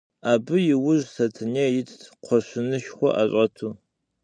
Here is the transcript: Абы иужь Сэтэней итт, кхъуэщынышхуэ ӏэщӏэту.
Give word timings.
Абы 0.31 0.55
иужь 0.73 1.05
Сэтэней 1.13 1.71
итт, 1.79 1.99
кхъуэщынышхуэ 2.21 3.09
ӏэщӏэту. 3.15 3.69